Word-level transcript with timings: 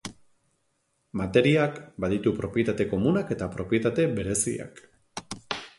Materiak 1.21 1.77
baditu 2.05 2.33
propietate 2.41 2.89
komunak 2.95 3.33
eta 3.37 3.53
propietate 3.59 4.09
bereziak. 4.19 4.85